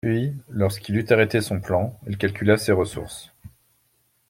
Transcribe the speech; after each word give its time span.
Puis, 0.03 0.35
lorsqu'il 0.49 0.97
eut 0.97 1.05
arrêté 1.11 1.41
son 1.41 1.59
plan, 1.61 1.95
il 2.07 2.17
calcula 2.17 2.57
ses 2.57 2.71
ressources. 2.71 3.31